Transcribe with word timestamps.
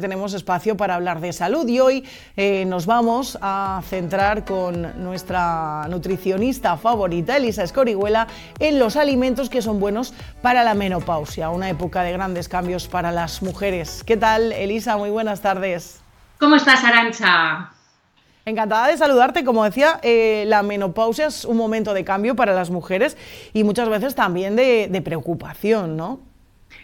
Tenemos 0.00 0.32
espacio 0.32 0.76
para 0.76 0.94
hablar 0.94 1.20
de 1.20 1.32
salud 1.32 1.66
y 1.66 1.80
hoy 1.80 2.04
eh, 2.36 2.64
nos 2.66 2.86
vamos 2.86 3.36
a 3.42 3.82
centrar 3.84 4.44
con 4.44 5.02
nuestra 5.02 5.88
nutricionista 5.88 6.76
favorita, 6.76 7.36
Elisa 7.36 7.64
Escorihuela, 7.64 8.28
en 8.60 8.78
los 8.78 8.94
alimentos 8.94 9.50
que 9.50 9.60
son 9.60 9.80
buenos 9.80 10.14
para 10.40 10.62
la 10.62 10.74
menopausia, 10.74 11.50
una 11.50 11.68
época 11.68 12.04
de 12.04 12.12
grandes 12.12 12.48
cambios 12.48 12.86
para 12.86 13.10
las 13.10 13.42
mujeres. 13.42 14.04
¿Qué 14.04 14.16
tal, 14.16 14.52
Elisa? 14.52 14.96
Muy 14.96 15.10
buenas 15.10 15.40
tardes. 15.40 16.00
¿Cómo 16.38 16.54
estás, 16.54 16.84
Arancha? 16.84 17.72
Encantada 18.44 18.86
de 18.86 18.96
saludarte. 18.98 19.44
Como 19.44 19.64
decía, 19.64 19.98
eh, 20.04 20.44
la 20.46 20.62
menopausia 20.62 21.26
es 21.26 21.44
un 21.44 21.56
momento 21.56 21.92
de 21.92 22.04
cambio 22.04 22.36
para 22.36 22.54
las 22.54 22.70
mujeres 22.70 23.16
y 23.52 23.64
muchas 23.64 23.88
veces 23.88 24.14
también 24.14 24.54
de, 24.54 24.86
de 24.88 25.02
preocupación, 25.02 25.96
¿no? 25.96 26.20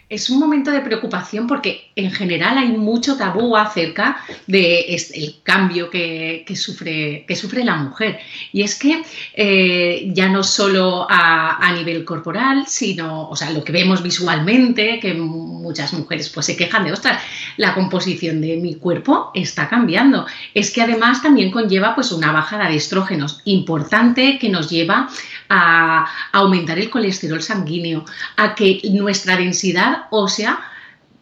Es 0.07 0.29
un 0.29 0.39
momento 0.39 0.69
de 0.69 0.81
preocupación 0.81 1.47
porque 1.47 1.91
en 1.95 2.11
general 2.11 2.57
hay 2.59 2.69
mucho 2.69 3.17
tabú 3.17 3.55
acerca 3.57 4.17
del 4.45 5.35
cambio 5.41 5.89
que, 5.89 6.45
sufre, 6.55 7.25
que 7.27 7.35
sufre 7.35 7.63
la 7.63 7.75
mujer. 7.77 8.19
Y 8.51 8.61
es 8.61 8.77
que 8.77 9.01
eh, 9.33 10.11
ya 10.13 10.29
no 10.29 10.43
solo 10.43 11.07
a, 11.09 11.71
nivel 11.75 12.05
corporal, 12.05 12.65
sino, 12.67 13.27
o 13.29 13.35
sea, 13.35 13.49
lo 13.49 13.63
que 13.63 13.73
vemos 13.73 14.01
visualmente, 14.01 14.99
que 14.99 15.13
muchas 15.13 15.91
mujeres 15.93 16.29
pues 16.29 16.45
se 16.45 16.55
quejan 16.55 16.85
de, 16.85 16.93
ostras, 16.93 17.21
la 17.57 17.73
composición 17.73 18.39
de 18.39 18.55
mi 18.57 18.75
cuerpo 18.75 19.31
está 19.33 19.67
cambiando. 19.67 20.25
Es 20.53 20.71
que 20.71 20.81
además 20.81 21.21
también 21.21 21.51
conlleva 21.51 21.95
pues 21.95 22.11
una 22.11 22.31
bajada 22.31 22.69
de 22.69 22.75
estrógenos 22.75 23.41
importante 23.45 24.37
que 24.39 24.49
nos 24.49 24.69
lleva 24.69 25.09
a 25.49 26.07
aumentar 26.31 26.79
el 26.79 26.89
colesterol 26.89 27.41
sanguíneo, 27.41 28.05
a 28.37 28.55
que 28.55 28.81
nuestra 28.91 29.35
densidad 29.35 29.94
ósea 30.11 30.59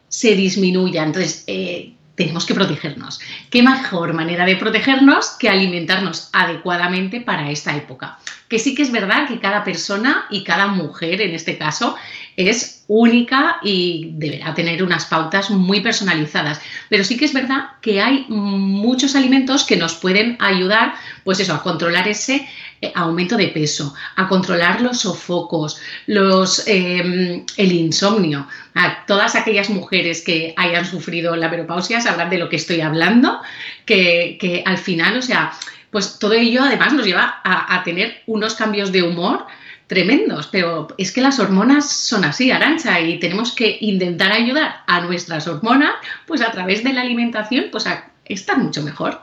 se 0.08 0.36
disminuya. 0.36 1.04
Entonces, 1.04 1.44
eh, 1.48 1.94
tenemos 2.16 2.46
que 2.46 2.54
protegernos. 2.54 3.20
¿Qué 3.50 3.64
mejor 3.64 4.14
manera 4.14 4.46
de 4.46 4.56
protegernos 4.56 5.32
que 5.40 5.50
alimentarnos 5.50 6.30
adecuadamente 6.32 7.22
para 7.22 7.50
esta 7.50 7.76
época? 7.76 8.20
Que 8.54 8.60
sí 8.60 8.76
que 8.76 8.84
es 8.84 8.92
verdad 8.92 9.28
que 9.28 9.40
cada 9.40 9.64
persona 9.64 10.28
y 10.30 10.44
cada 10.44 10.68
mujer, 10.68 11.22
en 11.22 11.34
este 11.34 11.58
caso, 11.58 11.96
es 12.38 12.84
única 12.86 13.58
y 13.64 14.12
deberá 14.12 14.54
tener 14.54 14.84
unas 14.84 15.06
pautas 15.06 15.50
muy 15.50 15.82
personalizadas. 15.82 16.62
Pero 16.88 17.04
sí 17.04 17.18
que 17.18 17.26
es 17.26 17.34
verdad 17.34 17.72
que 17.82 18.00
hay 18.00 18.28
muchos 18.30 19.16
alimentos 19.16 19.64
que 19.64 19.76
nos 19.76 19.96
pueden 19.96 20.38
ayudar, 20.40 20.94
pues 21.24 21.40
eso, 21.40 21.56
a 21.56 21.64
controlar 21.64 22.08
ese 22.08 22.48
eh, 22.80 22.92
aumento 22.94 23.38
de 23.38 23.48
peso, 23.48 23.96
a 24.18 24.28
controlar 24.28 24.82
los 24.82 25.00
sofocos, 25.00 25.82
los, 26.06 26.68
em, 26.68 27.44
el 27.58 27.72
insomnio. 27.72 28.48
A 28.76 29.04
todas 29.08 29.34
aquellas 29.34 29.72
mujeres 29.72 30.22
que 30.22 30.54
hayan 30.58 30.86
sufrido 30.86 31.36
la 31.36 31.50
menopausia 31.50 32.02
sabrán 32.02 32.30
de 32.30 32.38
lo 32.38 32.50
que 32.50 32.58
estoy 32.58 32.82
hablando, 32.82 33.42
que, 33.88 34.62
al 34.64 34.78
final, 34.78 35.18
o 35.18 35.24
sea, 35.24 35.54
pues 35.94 36.20
todo 36.20 36.34
ello 36.34 36.64
además 36.64 36.92
nos 36.92 37.06
lleva 37.06 37.36
a, 37.46 37.82
tener 37.86 38.24
unos 38.28 38.56
cambios 38.56 38.92
de 38.92 39.04
humor 39.04 39.46
tremendos, 39.88 40.48
pero 40.48 40.88
es 40.98 41.12
que 41.12 41.22
las 41.22 41.40
hormonas 41.40 41.88
son 41.90 42.26
así, 42.26 42.50
Arancha, 42.52 43.00
y 43.00 43.20
tenemos 43.20 43.54
que 43.54 43.78
intentar 43.80 44.32
ayudar 44.32 44.78
a 44.88 45.02
nuestras 45.02 45.48
hormonas, 45.48 45.94
pues 46.26 46.42
a 46.42 46.52
través 46.52 46.84
de 46.84 46.94
la 46.94 47.02
alimentación, 47.02 47.66
pues 47.72 47.86
a 47.86 48.12
estar 48.26 48.58
mucho 48.58 48.82
mejor. 48.82 49.22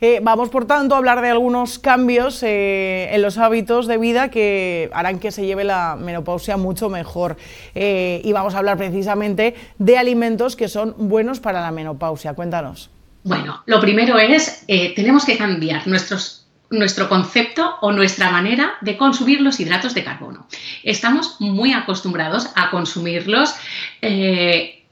Eh, 0.00 0.20
vamos, 0.22 0.50
por 0.50 0.66
tanto, 0.66 0.94
a 0.94 0.98
hablar 0.98 1.20
de 1.20 1.30
algunos 1.30 1.78
cambios 1.78 2.42
eh, 2.42 3.08
en 3.12 3.22
los 3.22 3.38
hábitos 3.38 3.86
de 3.86 3.96
vida 3.96 4.30
que 4.30 4.90
harán 4.92 5.18
que 5.18 5.32
se 5.32 5.46
lleve 5.46 5.64
la 5.64 5.96
menopausia 5.98 6.56
mucho 6.56 6.88
mejor. 6.88 7.36
Eh, 7.74 8.20
y 8.22 8.32
vamos 8.32 8.54
a 8.54 8.58
hablar 8.58 8.76
precisamente 8.76 9.54
de 9.78 9.98
alimentos 9.98 10.56
que 10.56 10.68
son 10.68 10.94
buenos 10.96 11.40
para 11.40 11.60
la 11.60 11.70
menopausia. 11.72 12.34
Cuéntanos. 12.34 12.90
Bueno, 13.22 13.62
lo 13.66 13.80
primero 13.80 14.18
es, 14.18 14.64
tenemos 14.96 15.24
que 15.24 15.36
cambiar 15.36 15.86
nuestro 15.86 17.08
concepto 17.08 17.76
o 17.82 17.92
nuestra 17.92 18.30
manera 18.30 18.72
de 18.80 18.96
consumir 18.96 19.40
los 19.40 19.60
hidratos 19.60 19.94
de 19.94 20.04
carbono. 20.04 20.46
Estamos 20.82 21.36
muy 21.38 21.72
acostumbrados 21.72 22.48
a 22.54 22.70
consumirlos 22.70 23.54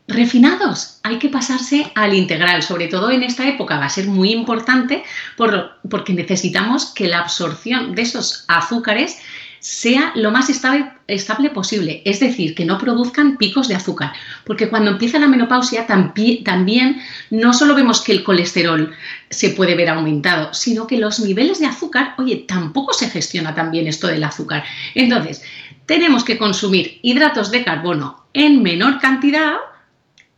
refinados. 0.08 1.00
Hay 1.02 1.18
que 1.18 1.28
pasarse 1.28 1.90
al 1.94 2.14
integral, 2.14 2.62
sobre 2.62 2.88
todo 2.88 3.10
en 3.10 3.22
esta 3.22 3.46
época 3.46 3.78
va 3.78 3.86
a 3.86 3.90
ser 3.90 4.08
muy 4.08 4.32
importante 4.32 5.04
porque 5.36 6.12
necesitamos 6.12 6.86
que 6.86 7.08
la 7.08 7.20
absorción 7.20 7.94
de 7.94 8.02
esos 8.02 8.44
azúcares 8.48 9.18
sea 9.60 10.12
lo 10.14 10.30
más 10.30 10.48
estable, 10.48 11.50
posible, 11.50 12.02
es 12.04 12.20
decir, 12.20 12.54
que 12.54 12.64
no 12.64 12.78
produzcan 12.78 13.36
picos 13.36 13.68
de 13.68 13.74
azúcar, 13.74 14.12
porque 14.44 14.68
cuando 14.68 14.90
empieza 14.90 15.18
la 15.18 15.28
menopausia 15.28 15.86
también 15.86 17.00
no 17.30 17.52
solo 17.52 17.74
vemos 17.74 18.00
que 18.00 18.12
el 18.12 18.24
colesterol 18.24 18.94
se 19.30 19.50
puede 19.50 19.74
ver 19.74 19.88
aumentado, 19.88 20.54
sino 20.54 20.86
que 20.86 20.98
los 20.98 21.20
niveles 21.20 21.58
de 21.58 21.66
azúcar, 21.66 22.14
oye, 22.18 22.44
tampoco 22.46 22.92
se 22.92 23.10
gestiona 23.10 23.54
tan 23.54 23.70
bien 23.70 23.88
esto 23.88 24.06
del 24.06 24.24
azúcar. 24.24 24.64
Entonces, 24.94 25.42
tenemos 25.86 26.24
que 26.24 26.38
consumir 26.38 26.98
hidratos 27.02 27.50
de 27.50 27.64
carbono 27.64 28.26
en 28.34 28.62
menor 28.62 29.00
cantidad, 29.00 29.56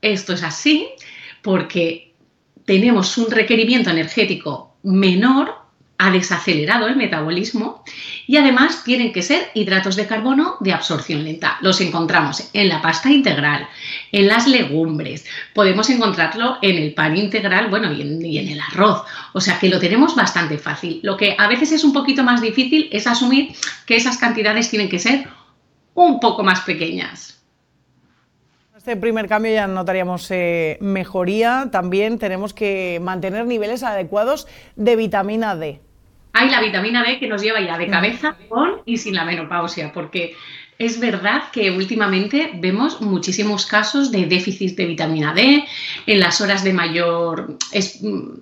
esto 0.01 0.33
es 0.33 0.43
así 0.43 0.89
porque 1.43 2.15
tenemos 2.65 3.19
un 3.19 3.31
requerimiento 3.31 3.91
energético 3.91 4.77
menor, 4.83 5.60
ha 6.01 6.11
desacelerado 6.11 6.89
el 6.89 6.97
metabolismo 6.97 7.85
y 8.27 8.39
además 8.39 8.85
tienen 8.85 9.13
que 9.13 9.21
ser 9.21 9.51
hidratos 9.53 9.97
de 9.97 10.07
carbono 10.07 10.57
de 10.61 10.73
absorción 10.73 11.25
lenta. 11.25 11.59
Los 11.61 11.83
encontramos 11.83 12.49
en 12.55 12.71
la 12.71 12.81
pasta 12.81 13.11
integral, 13.11 13.69
en 14.11 14.27
las 14.27 14.47
legumbres, 14.47 15.27
podemos 15.55 15.91
encontrarlo 15.91 16.57
en 16.63 16.77
el 16.79 16.95
pan 16.95 17.19
integral, 17.19 17.69
bueno, 17.69 17.93
y 17.93 18.01
en, 18.01 18.49
el 18.49 18.61
arroz. 18.61 19.03
O 19.35 19.43
sea 19.43 19.59
que 19.59 19.69
lo 19.69 19.79
tenemos 19.79 20.17
bastante 20.17 20.57
fácil. 20.57 21.01
Lo 21.03 21.19
que 21.19 21.37
a 21.39 21.47
veces 21.49 21.71
es 21.73 21.85
un 21.85 21.93
poquito 21.93 22.25
más 22.25 22.41
difícil 22.41 22.89
es 22.93 23.07
asumir 23.07 23.53
que 23.85 23.97
esas 23.97 24.17
cantidades 24.17 24.71
tienen 24.71 24.89
que 24.89 24.99
ser 24.99 25.29
un 25.95 26.19
poco 26.19 26.43
más 26.43 26.61
pequeñas 26.61 27.37
este 28.81 28.97
primer 28.97 29.29
cambio 29.29 29.53
ya 29.53 29.67
notaríamos 29.67 30.31
eh, 30.31 30.79
mejoría. 30.81 31.69
También 31.71 32.19
tenemos 32.19 32.55
que 32.55 32.99
mantener 33.03 33.45
niveles 33.45 33.83
adecuados 33.83 34.49
de 34.75 34.97
vitamina 34.97 35.55
D. 35.55 35.83
Hay 36.33 36.51
la 36.51 36.61
vitamina 36.61 37.03
D 37.03 37.19
que 37.19 37.29
nos 37.29 37.43
lleva 37.43 37.61
ya 37.61 37.77
de 37.77 37.89
cabeza 37.89 38.37
con 38.49 38.83
y 38.87 38.99
sin 38.99 39.15
la 39.15 39.25
menopausia, 39.25 39.93
porque 39.93 40.37
es 40.79 40.99
verdad 40.99 41.51
que 41.53 41.71
últimamente 41.71 42.53
vemos 42.55 43.03
muchísimos 43.03 43.67
casos 43.67 44.11
de 44.11 44.25
déficit 44.25 44.77
de 44.77 44.87
vitamina 44.87 45.35
D 45.35 45.65
en 46.07 46.21
las 46.21 46.41
horas 46.41 46.65
de 46.65 46.73
mayor 46.73 47.59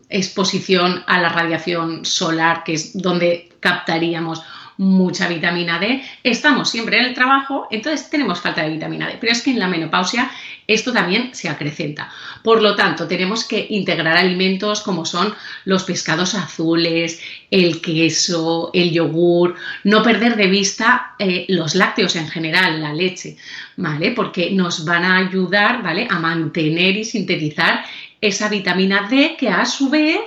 exposición 0.09 1.03
a 1.06 1.21
la 1.21 1.31
radiación 1.31 2.04
solar, 2.04 2.62
que 2.62 2.75
es 2.75 2.97
donde 2.97 3.48
captaríamos 3.59 4.43
mucha 4.78 5.28
vitamina 5.28 5.78
D, 5.78 6.03
estamos 6.22 6.71
siempre 6.71 6.99
en 6.99 7.06
el 7.06 7.15
trabajo, 7.15 7.66
entonces 7.71 8.09
tenemos 8.09 8.41
falta 8.41 8.62
de 8.62 8.71
vitamina 8.71 9.09
D. 9.09 9.19
Pero 9.21 9.33
es 9.33 9.43
que 9.43 9.50
en 9.50 9.59
la 9.59 9.69
menopausia 9.69 10.31
esto 10.69 10.93
también 10.93 11.34
se 11.34 11.49
acrecenta. 11.49 12.11
Por 12.43 12.62
lo 12.62 12.77
tanto, 12.77 13.09
tenemos 13.09 13.44
que 13.44 13.66
integrar 13.71 14.16
alimentos 14.16 14.83
como 14.83 15.05
son 15.05 15.34
los 15.65 15.84
pescados 15.84 16.34
azules, 16.34 17.21
el 17.50 17.81
queso, 17.81 18.71
el 18.75 18.93
yogur, 18.93 19.56
no 19.84 20.03
perder 20.03 20.37
de 20.37 20.47
vista 20.47 21.15
eh, 21.19 21.47
los 21.49 21.75
lácteos 21.75 22.16
en 22.16 22.28
general, 22.28 22.83
la 22.83 22.93
leche, 22.93 23.37
¿vale? 23.77 24.12
Porque 24.12 24.50
nos 24.50 24.84
van 24.84 25.05
a 25.05 25.16
ayudar, 25.16 25.83
¿vale? 25.83 26.06
A 26.10 26.19
mantener 26.19 26.99
y 26.99 27.05
sintetizar 27.05 27.84
esa 28.21 28.49
vitamina 28.49 29.06
D 29.09 29.37
que 29.39 29.49
a 29.49 29.65
su 29.65 29.91
vez 29.91 30.19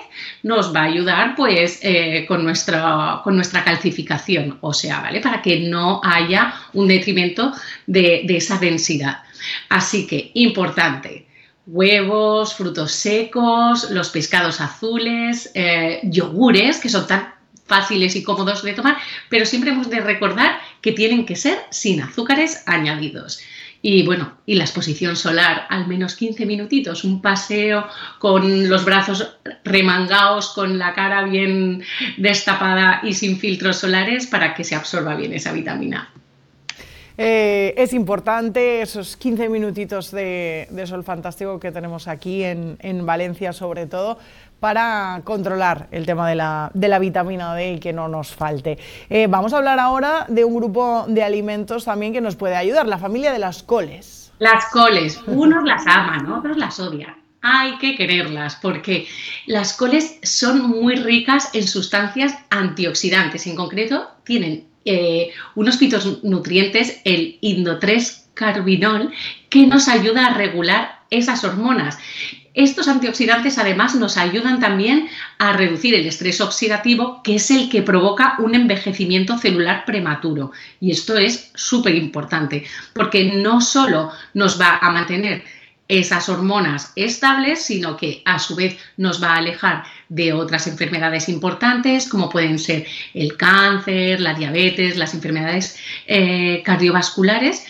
nos 0.43 0.73
va 0.73 0.81
a 0.81 0.85
ayudar 0.85 1.35
pues 1.35 1.79
eh, 1.81 2.25
con, 2.27 2.43
nuestra, 2.43 3.21
con 3.23 3.35
nuestra 3.35 3.63
calcificación 3.63 4.59
sea, 4.73 5.01
¿vale? 5.01 5.19
Para 5.19 5.41
que 5.41 5.59
no 5.59 6.01
haya 6.03 6.53
un 6.73 6.87
detrimento 6.87 7.51
de, 7.87 8.25
esa 8.29 8.57
densidad. 8.57 9.23
Así 9.69 10.07
que, 10.07 10.31
importante, 10.35 11.27
huevos, 11.67 12.55
frutos 12.55 12.91
secos, 12.91 13.89
los 13.91 14.09
pescados 14.09 14.61
azules, 14.61 15.51
eh, 15.53 15.99
yogures, 16.03 16.79
que 16.79 16.89
son 16.89 17.07
tan 17.07 17.33
fáciles 17.65 18.15
y 18.15 18.23
cómodos 18.23 18.63
de 18.63 18.73
tomar, 18.73 18.97
pero 19.29 19.45
siempre 19.45 19.71
hemos 19.71 19.89
de 19.89 20.01
recordar 20.01 20.59
que 20.81 20.91
tienen 20.91 21.25
que 21.25 21.35
ser 21.35 21.57
sin 21.69 22.01
azúcares 22.01 22.63
añadidos. 22.65 23.39
Y 23.81 24.03
bueno, 24.03 24.37
y 24.45 24.55
la 24.55 24.63
exposición 24.63 25.15
solar, 25.15 25.65
al 25.69 25.87
menos 25.87 26.15
15 26.15 26.45
minutitos, 26.45 27.03
un 27.03 27.21
paseo 27.21 27.87
con 28.19 28.69
los 28.69 28.85
brazos 28.85 29.37
remangados, 29.63 30.49
con 30.53 30.77
la 30.77 30.93
cara 30.93 31.23
bien 31.23 31.83
destapada 32.17 33.01
y 33.03 33.13
sin 33.13 33.39
filtros 33.39 33.77
solares 33.77 34.27
para 34.27 34.53
que 34.53 34.63
se 34.63 34.75
absorba 34.75 35.15
bien 35.15 35.33
esa 35.33 35.51
vitamina. 35.51 36.09
Eh, 37.17 37.73
es 37.77 37.93
importante 37.93 38.81
esos 38.81 39.17
15 39.17 39.49
minutitos 39.49 40.11
de, 40.11 40.67
sol 40.85 41.03
fantástico 41.03 41.59
que 41.59 41.71
tenemos 41.71 42.07
aquí 42.07 42.43
en, 42.43 43.05
Valencia 43.05 43.53
sobre 43.53 43.87
todo 43.87 44.17
para 44.59 45.21
controlar 45.23 45.87
el 45.91 46.05
tema 46.05 46.29
de 46.29 46.35
la, 46.35 46.99
vitamina 46.99 47.55
D 47.55 47.73
y 47.73 47.79
que 47.79 47.93
no 47.93 48.07
nos 48.07 48.33
falte. 48.33 48.77
Eh, 49.09 49.27
vamos 49.27 49.53
a 49.53 49.57
hablar 49.57 49.79
ahora 49.79 50.25
de 50.29 50.45
un 50.45 50.55
grupo 50.55 51.05
de 51.07 51.23
alimentos 51.23 51.85
también 51.85 52.13
que 52.13 52.21
nos 52.21 52.35
puede 52.35 52.55
ayudar, 52.55 52.87
la 52.87 52.97
familia 52.97 53.33
de 53.33 53.39
las 53.39 53.63
coles. 53.63 54.31
Las 54.39 54.65
coles, 54.71 55.19
unos 55.27 55.63
las 55.63 55.85
aman, 55.87 56.31
otros 56.31 56.57
las 56.57 56.79
odian. 56.79 57.15
hay 57.43 57.77
que 57.79 57.95
quererlas 57.95 58.57
porque 58.61 59.07
las 59.47 59.73
coles 59.73 60.19
son 60.21 60.69
muy 60.69 60.95
ricas 60.95 61.49
en 61.53 61.67
sustancias 61.67 62.35
antioxidantes. 62.49 63.47
En 63.47 63.55
concreto, 63.55 64.07
tienen 64.23 64.70
eh, 64.85 65.31
unos 65.55 65.77
fitonutrientes, 65.77 67.01
el 67.05 67.37
indo-3 67.41 68.21
carbinol, 68.33 69.11
que 69.49 69.67
nos 69.67 69.87
ayuda 69.87 70.27
a 70.27 70.33
regular 70.33 71.01
esas 71.09 71.43
hormonas. 71.43 71.97
Estos 72.53 72.89
antioxidantes 72.89 73.57
además 73.57 73.95
nos 73.95 74.17
ayudan 74.17 74.59
también 74.59 75.07
a 75.39 75.53
reducir 75.53 75.95
el 75.95 76.05
estrés 76.05 76.41
oxidativo, 76.41 77.21
que 77.23 77.35
es 77.35 77.49
el 77.49 77.69
que 77.69 77.81
provoca 77.81 78.35
un 78.39 78.55
envejecimiento 78.55 79.37
celular 79.37 79.85
prematuro. 79.85 80.51
Y 80.81 80.91
esto 80.91 81.17
es 81.17 81.51
súper 81.55 81.95
importante, 81.95 82.65
porque 82.93 83.31
no 83.35 83.61
solo 83.61 84.11
nos 84.33 84.59
va 84.59 84.79
a 84.81 84.91
mantener 84.91 85.43
esas 85.91 86.29
hormonas 86.29 86.93
estables, 86.95 87.63
sino 87.63 87.97
que 87.97 88.21
a 88.23 88.39
su 88.39 88.55
vez 88.55 88.77
nos 88.95 89.21
va 89.21 89.33
a 89.33 89.37
alejar 89.39 89.83
de 90.07 90.31
otras 90.31 90.65
enfermedades 90.67 91.27
importantes, 91.27 92.07
como 92.07 92.29
pueden 92.29 92.59
ser 92.59 92.87
el 93.13 93.35
cáncer, 93.35 94.21
la 94.21 94.33
diabetes, 94.33 94.95
las 94.95 95.13
enfermedades 95.13 95.77
eh, 96.07 96.63
cardiovasculares. 96.63 97.65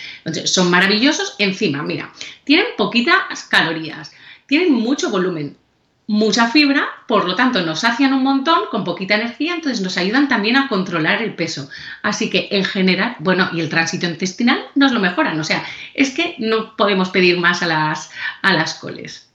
son 0.45 0.69
maravillosos. 0.69 1.33
Encima, 1.39 1.81
mira, 1.81 2.13
tienen 2.43 2.67
poquitas 2.77 3.43
calorías, 3.45 4.11
tienen 4.45 4.71
mucho 4.71 5.09
volumen, 5.09 5.57
mucha 6.07 6.47
fibra, 6.47 6.87
por 7.07 7.25
lo 7.25 7.35
tanto 7.35 7.61
nos 7.61 7.81
sacian 7.81 8.13
un 8.13 8.23
montón 8.23 8.63
con 8.69 8.83
poquita 8.83 9.15
energía, 9.15 9.55
entonces 9.55 9.81
nos 9.81 9.97
ayudan 9.97 10.27
también 10.27 10.57
a 10.57 10.67
controlar 10.67 11.21
el 11.21 11.35
peso. 11.35 11.69
Así 12.01 12.29
que 12.29 12.49
en 12.51 12.65
general, 12.65 13.15
bueno, 13.19 13.49
y 13.53 13.61
el 13.61 13.69
tránsito 13.69 14.07
intestinal 14.07 14.59
nos 14.75 14.91
lo 14.91 14.99
mejoran, 14.99 15.39
o 15.39 15.43
sea, 15.43 15.63
es 15.93 16.11
que 16.11 16.35
no 16.37 16.75
podemos 16.75 17.09
pedir 17.09 17.39
más 17.39 17.63
a 17.63 17.67
las, 17.67 18.11
a 18.41 18.53
las 18.53 18.73
coles 18.75 19.31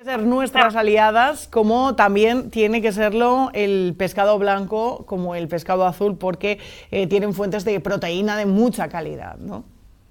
que 0.00 0.06
ser 0.06 0.22
nuestras 0.22 0.76
aliadas, 0.76 1.46
como 1.46 1.94
también 1.94 2.50
tiene 2.50 2.80
que 2.80 2.90
serlo 2.90 3.50
el 3.52 3.94
pescado 3.98 4.38
blanco, 4.38 5.04
como 5.04 5.34
el 5.34 5.46
pescado 5.46 5.84
azul, 5.84 6.16
porque 6.16 6.58
eh, 6.90 7.06
tienen 7.06 7.34
fuentes 7.34 7.66
de 7.66 7.80
proteína 7.80 8.34
de 8.38 8.46
mucha 8.46 8.88
calidad, 8.88 9.36
¿no? 9.36 9.62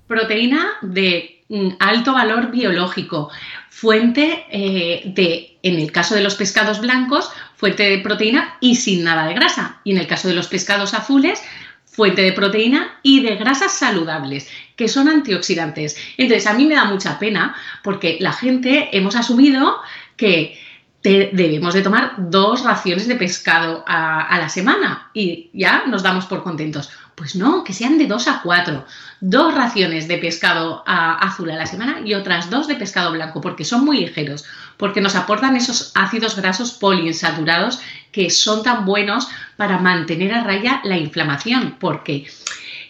Proteína 0.05 0.63
de 0.83 1.38
alto 1.79 2.13
valor 2.13 2.51
biológico, 2.51 3.29
fuente 3.69 4.45
eh, 4.51 5.03
de, 5.05 5.57
en 5.63 5.79
el 5.79 5.91
caso 5.91 6.15
de 6.15 6.21
los 6.21 6.35
pescados 6.35 6.81
blancos, 6.81 7.31
fuente 7.55 7.83
de 7.83 7.99
proteína 7.99 8.57
y 8.59 8.75
sin 8.75 9.03
nada 9.03 9.27
de 9.27 9.33
grasa. 9.33 9.81
Y 9.83 9.91
en 9.91 9.97
el 9.97 10.07
caso 10.07 10.27
de 10.27 10.35
los 10.35 10.47
pescados 10.47 10.93
azules, 10.93 11.41
fuente 11.85 12.21
de 12.21 12.33
proteína 12.33 12.99
y 13.03 13.21
de 13.21 13.35
grasas 13.35 13.73
saludables, 13.73 14.49
que 14.75 14.87
son 14.87 15.09
antioxidantes. 15.09 15.97
Entonces, 16.17 16.47
a 16.47 16.53
mí 16.53 16.65
me 16.65 16.75
da 16.75 16.85
mucha 16.85 17.19
pena 17.19 17.55
porque 17.83 18.17
la 18.19 18.33
gente 18.33 18.89
hemos 18.91 19.15
asumido 19.15 19.81
que 20.15 20.57
debemos 21.01 21.73
de 21.73 21.81
tomar 21.81 22.13
dos 22.17 22.63
raciones 22.63 23.07
de 23.07 23.15
pescado 23.15 23.83
a, 23.87 24.37
la 24.37 24.49
semana 24.49 25.09
y 25.13 25.49
ya 25.53 25.85
nos 25.87 26.03
damos 26.03 26.25
por 26.25 26.43
contentos. 26.43 26.91
Pues 27.19 27.35
no, 27.35 27.65
que 27.65 27.73
sean 27.73 27.97
de 27.97 28.07
dos 28.07 28.29
a 28.29 28.39
cuatro. 28.41 28.85
Dos 29.19 29.53
raciones 29.53 30.07
de 30.07 30.19
pescado 30.19 30.83
azul 30.85 31.51
a 31.51 31.57
la 31.57 31.65
semana 31.65 31.99
y 32.05 32.13
otras 32.13 32.49
dos 32.49 32.65
de 32.69 32.75
pescado 32.75 33.11
blanco, 33.11 33.41
porque 33.41 33.65
son 33.65 33.83
muy 33.83 33.99
ligeros, 33.99 34.45
porque 34.77 35.01
nos 35.01 35.15
aportan 35.15 35.57
esos 35.57 35.91
ácidos 35.95 36.37
grasos 36.37 36.71
poliinsaturados 36.71 37.81
que 38.13 38.29
son 38.29 38.63
tan 38.63 38.85
buenos 38.85 39.27
para 39.57 39.79
mantener 39.79 40.33
a 40.33 40.45
raya 40.45 40.79
la 40.85 40.95
inflamación, 40.95 41.75
porque 41.77 42.25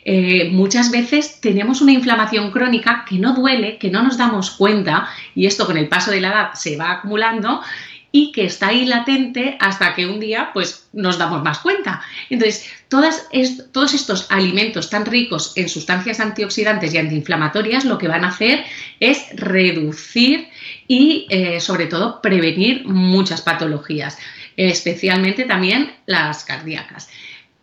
eh, 0.06 0.52
muchas 0.52 0.92
veces 0.92 1.42
tenemos 1.42 1.81
una 1.81 1.94
inflamación 1.94 2.52
crónica 2.52 3.06
que 3.10 3.18
no 3.18 3.34
duele, 3.34 3.80
que 3.80 3.90
no 3.90 4.04
nos 4.04 4.20
damos 4.20 4.52
cuenta, 4.52 5.10
y 5.34 5.48
esto 5.48 5.66
con 5.66 5.76
el 5.76 5.90
paso 5.90 6.12
de 6.12 6.22
la 6.22 6.28
edad 6.30 6.54
se 6.54 6.78
va 6.78 6.92
acumulando, 6.92 7.62
y 8.11 8.31
que 8.31 8.45
está 8.45 8.67
ahí 8.67 8.85
latente 8.85 9.57
hasta 9.59 9.94
que 9.94 10.07
un 10.07 10.19
día 10.19 10.50
pues 10.53 10.88
nos 10.94 11.17
damos 11.17 11.44
más 11.44 11.59
cuenta. 11.59 12.01
Entonces, 12.29 12.69
todas 12.88 13.27
todos 13.71 13.94
estos 13.94 14.27
alimentos 14.31 14.89
tan 14.89 15.06
ricos 15.06 15.53
en 15.56 15.69
sustancias 15.69 16.19
antioxidantes 16.19 16.94
y 16.94 16.97
antiinflamatorias 16.97 17.85
lo 17.85 17.97
que 17.97 18.07
van 18.07 18.25
a 18.25 18.29
hacer 18.29 18.63
es 19.00 19.27
reducir 19.33 20.50
y 20.88 21.27
eh, 21.29 21.59
sobre 21.59 21.85
todo 21.85 22.21
prevenir 22.21 22.85
muchas 22.88 23.41
patologías, 23.41 24.17
especialmente 24.57 25.45
también 25.45 25.91
las 26.06 26.44
cardíacas. 26.44 27.09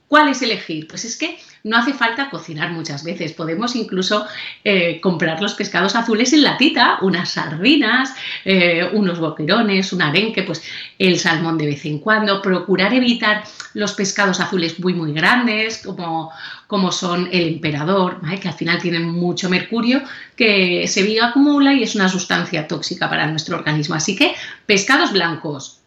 ¿Cuál 0.09 0.29
es 0.29 0.41
elegir? 0.41 0.87
Pues 0.87 1.05
es 1.05 1.17
que 1.17 1.37
no 1.65 1.77
hace 1.77 1.93
falta 1.93 2.31
cocinar 2.31 2.71
muchas 2.71 3.03
veces. 3.03 3.33
Podemos 3.33 3.75
incluso 3.75 4.25
eh, 4.63 5.01
comprar 5.01 5.43
los 5.43 5.55
pescados 5.55 5.97
azules 5.97 6.33
en 6.33 6.45
latita, 6.45 6.99
unas 7.03 7.31
sardinas, 7.31 8.15
eh, 8.45 8.89
unos 8.93 9.19
boquerones, 9.19 9.93
un 9.93 10.03
arenque, 10.03 10.45
pues 10.45 10.63
el 10.97 11.19
salmón 11.19 11.59
de 11.59 11.67
vez 11.67 11.85
en 11.87 11.99
cuando. 11.99 12.41
Procurar 12.41 12.95
evitar 12.95 13.43
los 13.75 13.95
pescados 13.95 14.39
azules 14.39 14.79
muy, 14.79 14.95
muy 14.95 15.13
grandes, 15.13 15.79
como, 15.85 16.31
como 16.69 16.93
son 16.93 17.29
el 17.33 17.49
emperador, 17.49 18.21
que 18.41 18.49
al 18.49 18.55
final 18.55 18.81
tienen 18.81 19.09
mucho 19.09 19.51
mercurio 19.51 20.03
que 20.37 20.87
se 20.87 21.03
bioacumula 21.03 21.75
y 21.75 21.83
es 21.83 21.97
una 21.97 22.09
sustancia 22.09 22.69
tóxica 22.69 23.11
para 23.11 23.27
nuestro 23.27 23.57
organismo. 23.57 23.97
Así 23.97 24.15
que 24.15 24.37
pescados 24.67 25.13
blancos, 25.13 25.81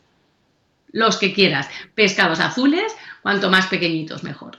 los 0.91 1.17
que 1.17 1.33
quieras. 1.33 1.69
Pescados 1.95 2.39
azules, 2.39 2.91
cuanto 3.21 3.49
más 3.49 3.67
pequeñitos 3.67 4.23
mejor. 4.23 4.57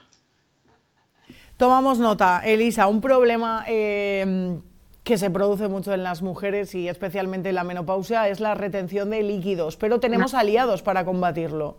Tomamos 1.57 1.99
nota, 1.99 2.41
Elisa, 2.43 2.87
un 2.87 3.01
problema 3.01 3.63
eh, 3.67 4.57
que 5.03 5.17
se 5.17 5.29
produce 5.29 5.67
mucho 5.67 5.93
en 5.93 6.03
las 6.03 6.21
mujeres 6.21 6.73
y 6.75 6.87
especialmente 6.87 7.49
en 7.49 7.55
la 7.55 7.63
menopausia 7.63 8.29
es 8.29 8.39
la 8.39 8.55
retención 8.55 9.09
de 9.09 9.23
líquidos, 9.23 9.77
pero 9.77 9.99
tenemos 9.99 10.33
aliados 10.33 10.81
para 10.81 11.05
combatirlo. 11.05 11.77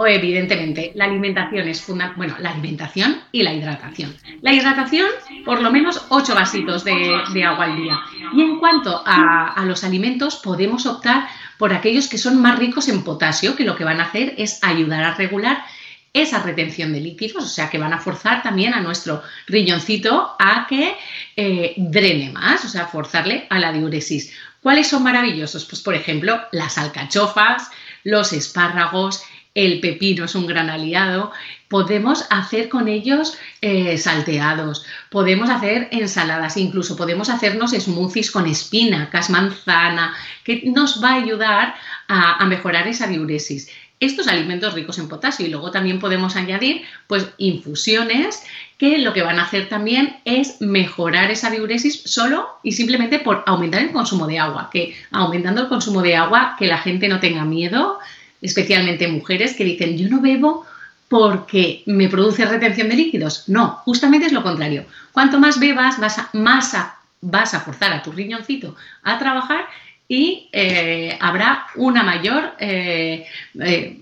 O 0.00 0.06
evidentemente, 0.06 0.92
la 0.94 1.06
alimentación 1.06 1.66
es 1.66 1.82
fundamental, 1.82 2.16
bueno, 2.16 2.36
la 2.38 2.50
alimentación 2.50 3.16
y 3.32 3.42
la 3.42 3.52
hidratación. 3.52 4.14
La 4.42 4.52
hidratación, 4.52 5.08
por 5.44 5.60
lo 5.60 5.72
menos 5.72 6.06
8 6.10 6.36
vasitos 6.36 6.84
de, 6.84 7.44
agua 7.44 7.64
al 7.64 7.76
día. 7.76 7.98
Y 8.32 8.42
en 8.42 8.60
cuanto 8.60 9.02
a, 9.04 9.54
a 9.54 9.64
los 9.64 9.82
alimentos, 9.82 10.36
podemos 10.36 10.86
optar 10.86 11.26
por 11.58 11.72
aquellos 11.72 12.06
que 12.06 12.16
son 12.16 12.40
más 12.40 12.60
ricos 12.60 12.88
en 12.88 13.02
potasio, 13.02 13.56
que 13.56 13.64
lo 13.64 13.74
que 13.74 13.82
van 13.82 13.98
a 14.00 14.04
hacer 14.04 14.34
es 14.38 14.62
ayudar 14.62 15.02
a 15.02 15.14
regular 15.14 15.64
esa 16.12 16.42
retención 16.42 16.92
de 16.92 17.00
líquidos, 17.00 17.44
o 17.44 17.48
sea 17.48 17.70
que 17.70 17.78
van 17.78 17.92
a 17.92 18.00
forzar 18.00 18.42
también 18.42 18.74
a 18.74 18.80
nuestro 18.80 19.22
riñoncito 19.46 20.34
a 20.38 20.66
que 20.68 20.96
eh, 21.36 21.74
drene 21.76 22.30
más, 22.30 22.64
o 22.64 22.68
sea, 22.68 22.86
forzarle 22.86 23.46
a 23.50 23.58
la 23.58 23.72
diuresis. 23.72 24.32
¿Cuáles 24.62 24.88
son 24.88 25.02
maravillosos? 25.02 25.64
Pues 25.64 25.80
por 25.80 25.94
ejemplo, 25.94 26.40
las 26.52 26.78
alcachofas, 26.78 27.70
los 28.04 28.32
espárragos, 28.32 29.22
el 29.54 29.80
pepino 29.80 30.24
es 30.24 30.34
un 30.34 30.46
gran 30.46 30.70
aliado. 30.70 31.32
Podemos 31.68 32.26
hacer 32.30 32.68
con 32.68 32.88
ellos 32.88 33.36
eh, 33.60 33.98
salteados, 33.98 34.86
podemos 35.10 35.50
hacer 35.50 35.88
ensaladas, 35.90 36.56
incluso 36.56 36.96
podemos 36.96 37.28
hacernos 37.28 37.72
smoothies 37.72 38.30
con 38.30 38.46
espinacas, 38.46 39.30
manzana, 39.30 40.16
que 40.44 40.62
nos 40.64 41.02
va 41.02 41.10
a 41.10 41.22
ayudar 41.22 41.74
a 42.10 42.46
mejorar 42.46 42.88
esa 42.88 43.06
diuresis 43.06 43.68
estos 44.00 44.28
alimentos 44.28 44.74
ricos 44.74 44.98
en 44.98 45.08
potasio 45.08 45.46
y 45.46 45.50
luego 45.50 45.70
también 45.70 45.98
podemos 45.98 46.36
añadir 46.36 46.82
pues 47.06 47.26
infusiones 47.38 48.42
que 48.78 48.98
lo 48.98 49.12
que 49.12 49.22
van 49.22 49.38
a 49.38 49.42
hacer 49.42 49.68
también 49.68 50.16
es 50.24 50.60
mejorar 50.60 51.30
esa 51.30 51.50
diuresis 51.50 52.02
solo 52.04 52.48
y 52.62 52.72
simplemente 52.72 53.18
por 53.18 53.42
aumentar 53.46 53.82
el 53.82 53.90
consumo 53.90 54.26
de 54.26 54.38
agua, 54.38 54.70
que 54.72 54.96
aumentando 55.10 55.62
el 55.62 55.68
consumo 55.68 56.00
de 56.00 56.16
agua 56.16 56.54
que 56.58 56.68
la 56.68 56.78
gente 56.78 57.08
no 57.08 57.18
tenga 57.18 57.44
miedo, 57.44 57.98
especialmente 58.40 59.08
mujeres 59.08 59.54
que 59.54 59.64
dicen 59.64 59.98
yo 59.98 60.08
no 60.08 60.20
bebo 60.20 60.64
porque 61.08 61.82
me 61.86 62.08
produce 62.08 62.44
retención 62.44 62.88
de 62.88 62.96
líquidos. 62.96 63.48
No, 63.48 63.80
justamente 63.84 64.26
es 64.26 64.32
lo 64.32 64.42
contrario. 64.42 64.84
Cuanto 65.12 65.40
más 65.40 65.58
bebas, 65.58 65.98
vas 65.98 66.18
a, 66.18 66.28
más 66.34 66.76
vas 67.20 67.54
a 67.54 67.60
forzar 67.60 67.92
a 67.92 68.02
tu 68.02 68.12
riñoncito 68.12 68.76
a 69.02 69.18
trabajar 69.18 69.66
y 70.08 70.48
eh, 70.52 71.16
habrá 71.20 71.66
una 71.76 72.02
mayor 72.02 72.54
eh, 72.58 73.26
eh, 73.60 74.00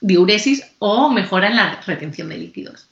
diuresis 0.00 0.64
o 0.78 1.10
mejora 1.10 1.48
en 1.48 1.56
la 1.56 1.80
retención 1.86 2.30
de 2.30 2.38
líquidos. 2.38 2.88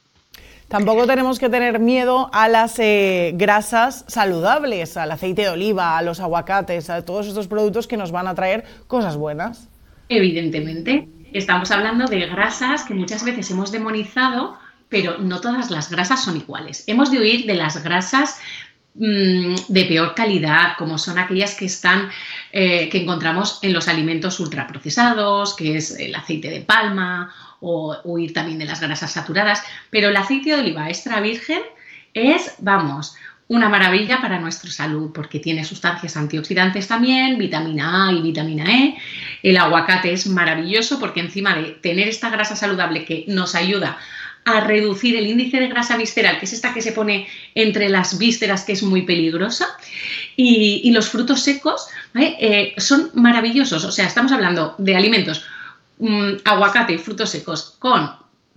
Tampoco 0.68 1.04
tenemos 1.06 1.40
que 1.40 1.48
tener 1.48 1.80
miedo 1.80 2.30
a 2.32 2.48
las 2.48 2.76
grasas 2.78 4.04
saludables, 4.06 4.96
al 4.96 5.10
aceite 5.10 5.42
de 5.42 5.48
oliva, 5.48 5.98
a 5.98 6.02
los 6.02 6.20
aguacates, 6.20 6.90
a 6.90 7.04
todos 7.04 7.26
estos 7.26 7.48
productos 7.48 7.88
que 7.88 7.96
nos 7.96 8.12
van 8.12 8.28
a 8.28 8.36
traer 8.36 8.64
cosas 8.86 9.16
buenas. 9.16 9.66
Evidentemente, 10.08 11.08
estamos 11.32 11.72
hablando 11.72 12.06
de 12.06 12.24
grasas 12.26 12.84
que 12.84 12.94
muchas 12.94 13.24
veces 13.24 13.50
hemos 13.50 13.72
demonizado, 13.72 14.56
pero 14.88 15.18
no 15.18 15.40
todas 15.40 15.72
las 15.72 15.90
grasas 15.90 16.22
son 16.22 16.36
iguales. 16.36 16.84
Hemos 16.86 17.10
de 17.10 17.18
huir 17.18 17.46
de 17.46 17.54
las 17.54 17.82
grasas 17.82 18.38
Mm, 18.94 19.54
de 19.68 19.84
peor 19.84 20.14
calidad, 20.16 20.72
como 20.76 20.98
son 20.98 21.18
aquellas 21.18 21.54
que 21.54 21.66
están, 21.66 22.10
eh, 22.50 22.88
que 22.88 23.02
encontramos 23.02 23.60
en 23.62 23.72
los 23.72 23.86
alimentos 23.86 24.40
ultraprocesados, 24.40 25.54
que 25.54 25.76
es 25.76 25.98
el 25.98 26.12
aceite 26.14 26.50
de 26.50 26.60
palma, 26.60 27.32
o 27.60 27.96
huir 28.04 28.32
también 28.32 28.58
de 28.58 28.64
las 28.64 28.80
grasas 28.80 29.12
saturadas. 29.12 29.62
Pero 29.90 30.08
el 30.08 30.16
aceite 30.16 30.50
de 30.50 30.60
oliva 30.60 30.88
extra 30.88 31.20
virgen 31.20 31.60
es, 32.14 32.56
vamos, 32.58 33.14
una 33.46 33.68
maravilla 33.68 34.20
para 34.20 34.40
nuestra 34.40 34.70
salud 34.70 35.12
porque 35.12 35.38
tiene 35.38 35.64
sustancias 35.64 36.16
antioxidantes 36.16 36.88
también, 36.88 37.38
vitamina 37.38 38.08
A 38.08 38.12
y 38.12 38.22
vitamina 38.22 38.64
E. 38.72 38.96
El 39.42 39.56
aguacate 39.56 40.12
es 40.12 40.26
maravilloso 40.26 40.98
porque 40.98 41.20
encima 41.20 41.54
de 41.54 41.72
tener 41.82 42.08
esta 42.08 42.30
grasa 42.30 42.56
saludable 42.56 43.04
que 43.04 43.24
nos 43.28 43.54
ayuda 43.54 43.98
a 44.44 44.60
reducir 44.60 45.16
el 45.16 45.26
índice 45.26 45.60
de 45.60 45.68
grasa 45.68 45.96
visceral, 45.96 46.38
que 46.38 46.46
es 46.46 46.52
esta 46.52 46.72
que 46.72 46.82
se 46.82 46.92
pone 46.92 47.28
entre 47.54 47.88
las 47.88 48.18
vísceras, 48.18 48.64
que 48.64 48.72
es 48.72 48.82
muy 48.82 49.02
peligrosa, 49.02 49.66
y, 50.36 50.90
los 50.92 51.08
frutos 51.08 51.42
secos 51.42 51.88
eh, 52.14 52.74
son 52.78 53.10
maravillosos. 53.14 53.84
O 53.84 53.92
sea, 53.92 54.06
estamos 54.06 54.32
hablando 54.32 54.74
de 54.78 54.96
alimentos, 54.96 55.44
mm, 55.98 56.36
aguacate 56.44 56.94
y 56.94 56.98
frutos 56.98 57.30
secos 57.30 57.76
con 57.78 58.10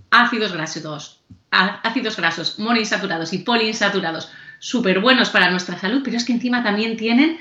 ácidos 0.09 0.53
grasos, 0.53 1.19
ácidos 1.51 2.15
grasos 2.15 2.59
monoinsaturados 2.59 3.33
y 3.33 3.39
poliinsaturados 3.39 4.29
súper 4.59 5.01
buenos 5.01 5.29
para 5.29 5.51
nuestra 5.51 5.77
salud, 5.77 6.01
pero 6.03 6.15
es 6.15 6.23
que 6.23 6.33
encima 6.33 6.63
también 6.63 6.95
tienen 6.95 7.37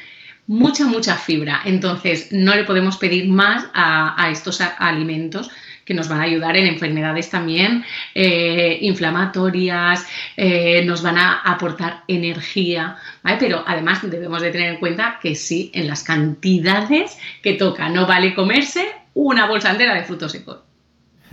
mucha, 0.47 0.87
mucha 0.87 1.17
fibra. 1.17 1.63
Entonces, 1.65 2.29
no 2.33 2.55
le 2.55 2.65
podemos 2.65 2.97
pedir 2.97 3.29
más 3.29 3.65
a, 3.75 4.29
estos 4.31 4.61
alimentos 4.61 5.51
que 5.85 5.95
nos 5.95 6.09
van 6.09 6.21
a 6.21 6.25
ayudar 6.25 6.57
en 6.57 6.67
enfermedades 6.67 7.31
también 7.31 7.85
eh, 8.15 8.79
inflamatorias, 8.83 10.07
eh, 10.37 10.85
nos 10.85 11.03
van 11.03 11.19
a 11.19 11.41
aportar 11.41 12.05
energía, 12.09 12.97
pero 13.39 13.65
además 13.67 14.01
debemos 14.03 14.43
de 14.43 14.51
tener 14.51 14.73
en 14.75 14.81
cuenta 14.81 15.19
que 15.21 15.35
sí, 15.35 15.71
en 15.75 15.87
las 15.87 16.03
cantidades 16.03 17.19
que 17.43 17.55
toca, 17.55 17.89
no 17.89 18.07
vale 18.07 18.35
comerse 18.35 18.87
una 19.15 19.47
bolsa 19.47 19.71
entera 19.71 19.95
de 19.95 20.05
frutos 20.05 20.33
secos. 20.33 20.62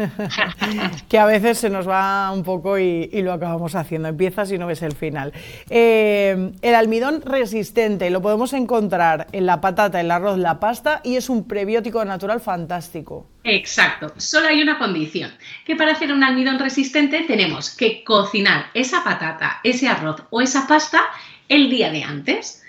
que 1.10 1.20
a 1.20 1.26
veces 1.26 1.58
se 1.58 1.70
nos 1.70 1.88
va 1.88 2.32
un 2.32 2.44
poco 2.44 2.78
y, 2.78 3.10
lo 3.22 3.34
acabamos 3.34 3.76
haciendo. 3.76 4.08
Empiezas 4.08 4.52
y 4.52 4.58
no 4.58 4.68
ves 4.68 4.82
el 4.82 4.94
final. 4.94 5.34
Eh, 5.70 6.52
el 6.62 6.76
almidón 6.76 7.22
resistente 7.22 8.10
lo 8.10 8.22
podemos 8.22 8.54
encontrar 8.54 9.28
en 9.32 9.46
la 9.46 9.62
patata, 9.62 10.00
el 10.00 10.12
arroz, 10.12 10.38
la 10.38 10.60
pasta 10.60 11.02
y 11.04 11.16
es 11.16 11.30
un 11.30 11.48
prebiótico 11.48 12.04
natural 12.06 12.40
fantástico. 12.40 13.28
Exacto. 13.44 14.14
Solo 14.18 14.48
hay 14.48 14.62
una 14.62 14.78
condición, 14.78 15.32
que 15.66 15.76
para 15.76 15.94
hacer 15.94 16.12
un 16.12 16.24
almidón 16.24 16.60
resistente 16.60 17.24
tenemos 17.28 17.76
que 17.76 18.04
cocinar 18.04 18.68
esa 18.74 19.04
patata, 19.04 19.60
ese 19.64 19.88
arroz 19.88 20.24
o 20.30 20.42
esa 20.42 20.68
pasta 20.68 21.02
el 21.48 21.70
día 21.70 21.92
de 21.92 22.04
antes. 22.04 22.64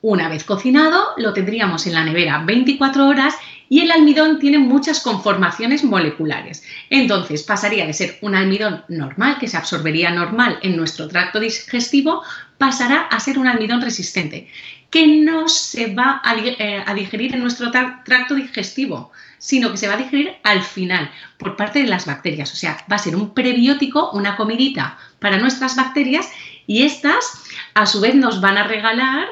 Una 0.00 0.28
vez 0.28 0.42
cocinado, 0.42 1.10
lo 1.16 1.32
tendríamos 1.32 1.86
en 1.86 1.94
la 1.94 2.04
nevera 2.04 2.42
24 2.44 3.06
horas 3.06 3.36
y 3.72 3.80
el 3.80 3.90
almidón 3.90 4.38
tiene 4.38 4.58
muchas 4.58 5.00
conformaciones 5.00 5.82
moleculares. 5.82 6.62
Entonces 6.90 7.42
pasaría 7.42 7.86
de 7.86 7.94
ser 7.94 8.18
un 8.20 8.34
almidón 8.34 8.84
normal, 8.88 9.38
que 9.40 9.48
se 9.48 9.56
absorbería 9.56 10.10
normal 10.10 10.58
en 10.60 10.76
nuestro 10.76 11.08
tracto 11.08 11.40
digestivo, 11.40 12.22
pasará 12.58 13.00
a 13.00 13.18
ser 13.18 13.38
un 13.38 13.46
almidón 13.46 13.80
resistente, 13.80 14.46
que 14.90 15.06
no 15.06 15.48
se 15.48 15.94
va 15.94 16.20
a, 16.22 16.36
eh, 16.36 16.84
digerir 16.94 17.34
en 17.34 17.40
nuestro 17.40 17.70
tracto 17.70 18.34
digestivo, 18.34 19.10
sino 19.38 19.70
que 19.70 19.78
se 19.78 19.88
va 19.88 19.94
a 19.94 19.96
digerir 20.04 20.34
al 20.42 20.62
final 20.62 21.10
por 21.38 21.56
parte 21.56 21.78
de 21.82 21.88
las 21.88 22.04
bacterias. 22.04 22.52
O 22.52 22.56
sea, 22.56 22.76
va 22.92 22.96
a 22.96 22.98
ser 22.98 23.16
un 23.16 23.32
prebiótico, 23.32 24.10
una 24.10 24.36
comidita 24.36 24.98
para 25.18 25.38
nuestras 25.38 25.76
bacterias 25.76 26.28
y 26.66 26.82
estas 26.82 27.42
a 27.72 27.86
su 27.86 28.02
vez 28.02 28.14
nos 28.14 28.42
van 28.42 28.58
a 28.58 28.64
regalar 28.64 29.28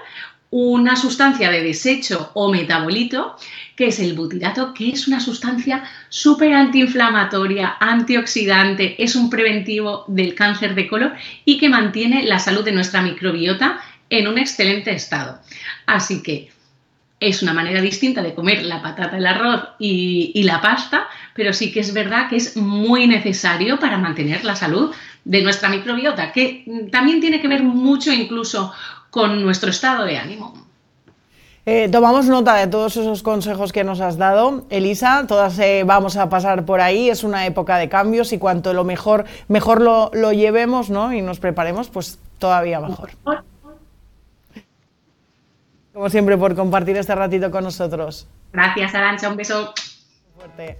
una 0.50 0.96
sustancia 0.96 1.50
de 1.50 1.62
desecho 1.62 2.32
o 2.34 2.50
metabolito, 2.50 3.36
que 3.76 3.86
es 3.86 4.00
el 4.00 4.14
butirato, 4.14 4.74
que 4.74 4.90
es 4.90 5.06
una 5.06 5.20
sustancia 5.20 5.84
súper 6.08 6.52
antiinflamatoria, 6.52 7.76
antioxidante, 7.78 9.02
es 9.02 9.14
un 9.14 9.30
preventivo 9.30 10.04
del 10.08 10.34
cáncer 10.34 10.74
de 10.74 10.88
colon 10.88 11.14
y 11.44 11.58
que 11.58 11.68
mantiene 11.68 12.24
la 12.24 12.40
salud 12.40 12.64
de 12.64 12.72
nuestra 12.72 13.00
microbiota 13.00 13.80
en 14.10 14.26
un 14.26 14.38
excelente 14.38 14.90
estado. 14.90 15.40
Así 15.86 16.20
que 16.22 16.50
es 17.20 17.42
una 17.42 17.52
manera 17.52 17.80
distinta 17.80 18.22
de 18.22 18.34
comer 18.34 18.64
la 18.64 18.82
patata, 18.82 19.18
el 19.18 19.26
arroz 19.26 19.62
y, 19.78 20.32
y, 20.34 20.42
la 20.42 20.60
pasta, 20.60 21.06
pero 21.34 21.52
sí 21.52 21.70
que 21.70 21.80
es 21.80 21.92
verdad 21.92 22.28
que 22.28 22.36
es 22.36 22.56
muy 22.56 23.06
necesario 23.06 23.78
para 23.78 23.98
mantener 23.98 24.42
la 24.44 24.56
salud 24.56 24.90
de 25.24 25.42
nuestra 25.42 25.68
microbiota, 25.68 26.32
que 26.32 26.64
también 26.90 27.20
tiene 27.20 27.40
que 27.40 27.48
ver 27.48 27.62
mucho 27.62 28.10
incluso 28.10 28.72
con 29.10 29.42
nuestro 29.42 29.70
estado 29.70 30.04
de 30.04 30.16
ánimo. 30.16 30.54
Eh, 31.66 31.88
tomamos 31.90 32.26
nota 32.26 32.54
de 32.54 32.66
todos 32.66 32.96
esos 32.96 33.22
consejos 33.22 33.72
que 33.72 33.84
nos 33.84 34.00
has 34.00 34.16
dado, 34.16 34.64
Elisa. 34.70 35.24
Todas 35.28 35.58
eh, 35.58 35.82
vamos 35.84 36.16
a 36.16 36.28
pasar 36.28 36.64
por 36.64 36.80
ahí. 36.80 37.10
Es 37.10 37.22
una 37.22 37.46
época 37.46 37.76
de 37.76 37.88
cambios 37.88 38.32
y 38.32 38.38
cuanto 38.38 38.72
lo 38.72 38.84
mejor, 38.84 39.26
mejor 39.48 39.80
lo, 39.82 40.10
lo 40.14 40.32
llevemos 40.32 40.88
¿no? 40.90 41.12
y 41.12 41.20
nos 41.20 41.38
preparemos, 41.38 41.88
pues 41.88 42.18
todavía 42.38 42.80
mejor. 42.80 43.10
Como 45.92 46.08
siempre, 46.08 46.38
por 46.38 46.54
compartir 46.54 46.96
este 46.96 47.14
ratito 47.14 47.50
con 47.50 47.64
nosotros. 47.64 48.26
Gracias, 48.52 48.94
Arancha. 48.94 49.28
Un 49.28 49.36
beso. 49.36 49.74
Fuerte. 50.34 50.78